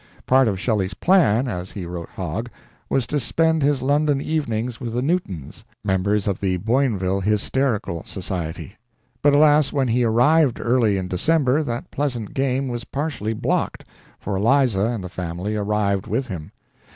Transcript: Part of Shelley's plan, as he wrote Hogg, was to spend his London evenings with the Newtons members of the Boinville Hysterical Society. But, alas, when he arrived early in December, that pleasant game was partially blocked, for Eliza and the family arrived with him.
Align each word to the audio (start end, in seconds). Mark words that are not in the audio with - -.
Part 0.25 0.47
of 0.47 0.59
Shelley's 0.59 0.95
plan, 0.95 1.47
as 1.47 1.73
he 1.73 1.85
wrote 1.85 2.09
Hogg, 2.09 2.49
was 2.89 3.05
to 3.05 3.19
spend 3.19 3.61
his 3.61 3.83
London 3.83 4.19
evenings 4.19 4.79
with 4.79 4.93
the 4.93 5.01
Newtons 5.03 5.63
members 5.83 6.27
of 6.27 6.39
the 6.39 6.57
Boinville 6.57 7.21
Hysterical 7.21 8.03
Society. 8.05 8.77
But, 9.21 9.33
alas, 9.35 9.71
when 9.71 9.89
he 9.89 10.03
arrived 10.03 10.59
early 10.59 10.97
in 10.97 11.07
December, 11.07 11.61
that 11.61 11.91
pleasant 11.91 12.33
game 12.33 12.67
was 12.67 12.83
partially 12.83 13.33
blocked, 13.33 13.85
for 14.19 14.35
Eliza 14.37 14.85
and 14.87 15.03
the 15.03 15.07
family 15.07 15.55
arrived 15.55 16.07
with 16.07 16.29
him. 16.29 16.51